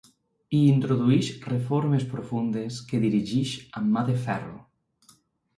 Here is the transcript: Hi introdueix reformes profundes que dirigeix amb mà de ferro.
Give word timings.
Hi 0.59 0.59
introdueix 0.69 1.27
reformes 1.49 2.05
profundes 2.15 2.79
que 2.89 3.03
dirigeix 3.07 3.55
amb 3.81 3.95
mà 3.99 4.05
de 4.09 4.17
ferro. 4.29 4.57